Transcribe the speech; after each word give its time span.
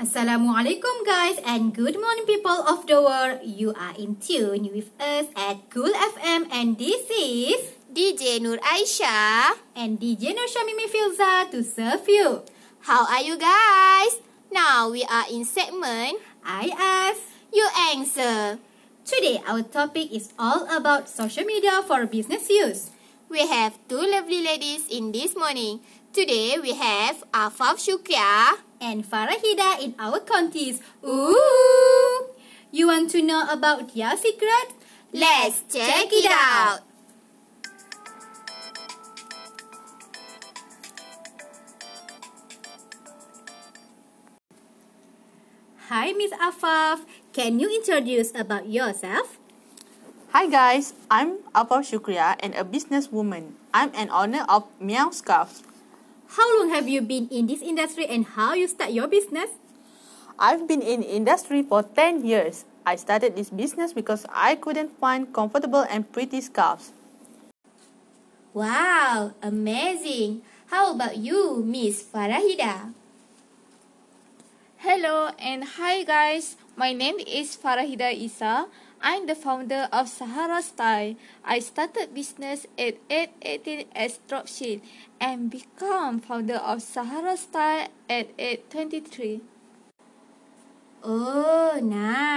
Assalamualaikum 0.00 1.04
guys 1.04 1.36
and 1.44 1.76
good 1.76 1.92
morning 2.00 2.24
people 2.24 2.64
of 2.64 2.88
the 2.88 3.04
world. 3.04 3.44
You 3.44 3.76
are 3.76 3.92
in 4.00 4.16
tune 4.16 4.72
with 4.72 4.88
us 4.96 5.28
at 5.36 5.68
Cool 5.68 5.92
FM 5.92 6.48
and 6.48 6.80
this 6.80 7.04
is 7.12 7.76
DJ 7.92 8.40
Nur 8.40 8.56
Aisyah 8.64 9.60
and 9.76 10.00
DJ 10.00 10.32
Nur 10.32 10.48
Shamimi 10.48 10.88
Filza 10.88 11.52
to 11.52 11.60
serve 11.60 12.08
you. 12.08 12.40
How 12.88 13.04
are 13.12 13.20
you 13.20 13.36
guys? 13.36 14.24
Now 14.48 14.88
we 14.88 15.04
are 15.04 15.28
in 15.28 15.44
segment 15.44 16.16
I 16.48 16.72
ask, 16.72 17.20
You 17.52 17.68
Answer. 17.92 18.56
Today 19.04 19.44
our 19.44 19.60
topic 19.60 20.16
is 20.16 20.32
all 20.40 20.64
about 20.72 21.12
social 21.12 21.44
media 21.44 21.84
for 21.84 22.08
business 22.08 22.48
use. 22.48 22.88
We 23.28 23.44
have 23.44 23.76
two 23.84 24.00
lovely 24.00 24.40
ladies 24.40 24.88
in 24.88 25.12
this 25.12 25.36
morning. 25.36 25.84
Today 26.16 26.56
we 26.56 26.72
have 26.72 27.20
Afaf 27.36 27.76
Shukriya 27.76 28.64
and 28.80 29.04
Farahida 29.04 29.78
in 29.78 29.94
our 29.98 30.18
counties. 30.20 30.80
Ooh! 31.04 32.32
You 32.72 32.88
want 32.88 33.10
to 33.12 33.22
know 33.22 33.46
about 33.50 33.94
their 33.94 34.16
secret? 34.16 34.72
Let's 35.12 35.62
check 35.68 36.08
it 36.10 36.26
out. 36.30 36.80
Hi, 45.90 46.12
Miss 46.12 46.32
Afaf. 46.38 47.04
Can 47.32 47.58
you 47.60 47.68
introduce 47.68 48.32
about 48.34 48.66
yourself? 48.70 49.38
Hi 50.30 50.46
guys, 50.46 50.94
I'm 51.10 51.42
Afaf 51.58 51.82
Shukriya 51.82 52.38
and 52.38 52.54
a 52.54 52.62
businesswoman. 52.62 53.58
I'm 53.74 53.90
an 53.98 54.14
owner 54.14 54.46
of 54.46 54.62
Meow 54.78 55.10
Scarves. 55.10 55.66
How 56.30 56.46
long 56.62 56.70
have 56.70 56.86
you 56.86 57.02
been 57.02 57.26
in 57.26 57.50
this 57.50 57.58
industry 57.58 58.06
and 58.06 58.22
how 58.22 58.54
you 58.54 58.70
start 58.70 58.94
your 58.94 59.10
business? 59.10 59.50
I've 60.38 60.68
been 60.68 60.80
in 60.80 61.02
industry 61.02 61.66
for 61.66 61.82
10 61.82 62.24
years. 62.24 62.64
I 62.86 62.94
started 62.94 63.34
this 63.34 63.50
business 63.50 63.92
because 63.92 64.24
I 64.30 64.54
couldn't 64.54 64.94
find 65.02 65.26
comfortable 65.34 65.82
and 65.90 66.06
pretty 66.06 66.40
scarves. 66.40 66.94
Wow, 68.54 69.34
amazing. 69.42 70.42
How 70.70 70.94
about 70.94 71.18
you, 71.18 71.66
Miss 71.66 71.98
Farahida? 72.06 72.94
Hello 74.80 75.28
and 75.38 75.76
hi 75.76 76.04
guys. 76.04 76.56
My 76.74 76.94
name 76.94 77.20
is 77.20 77.52
Farahida 77.54 78.16
Isa. 78.16 78.64
I'm 79.02 79.26
the 79.26 79.34
founder 79.34 79.92
of 79.92 80.08
Sahara 80.08 80.62
Style. 80.62 81.16
I 81.44 81.60
started 81.60 82.14
business 82.14 82.64
at 82.78 82.96
818 83.10 83.92
as 83.92 84.20
dropship 84.26 84.80
and 85.20 85.50
become 85.50 86.18
founder 86.18 86.56
of 86.56 86.80
Sahara 86.80 87.36
Style 87.36 87.92
at 88.08 88.32
823. 88.38 89.42
Oh, 91.04 91.78
nice. 91.82 92.29